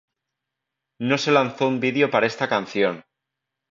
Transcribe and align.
No 1.11 1.19
se 1.19 1.31
lanzó 1.31 1.67
un 1.67 1.79
video 1.79 2.09
para 2.09 2.25
esta 2.25 2.49
canción. 2.49 3.05